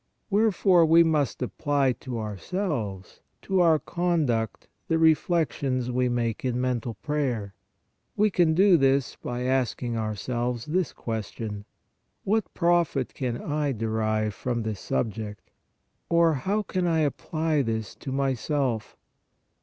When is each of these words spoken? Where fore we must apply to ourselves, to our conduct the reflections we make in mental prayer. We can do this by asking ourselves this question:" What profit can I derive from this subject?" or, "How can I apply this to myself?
Where 0.29 0.51
fore 0.51 0.83
we 0.83 1.03
must 1.03 1.43
apply 1.43 1.91
to 1.99 2.17
ourselves, 2.17 3.21
to 3.43 3.61
our 3.61 3.77
conduct 3.77 4.67
the 4.87 4.97
reflections 4.97 5.91
we 5.91 6.09
make 6.09 6.43
in 6.43 6.59
mental 6.59 6.95
prayer. 6.95 7.53
We 8.17 8.31
can 8.31 8.55
do 8.55 8.77
this 8.77 9.15
by 9.17 9.43
asking 9.43 9.97
ourselves 9.97 10.65
this 10.65 10.91
question:" 10.91 11.65
What 12.23 12.51
profit 12.55 13.13
can 13.13 13.39
I 13.43 13.73
derive 13.73 14.33
from 14.33 14.63
this 14.63 14.79
subject?" 14.79 15.51
or, 16.09 16.33
"How 16.33 16.63
can 16.63 16.87
I 16.87 17.01
apply 17.01 17.61
this 17.61 17.93
to 17.97 18.11
myself? 18.11 18.97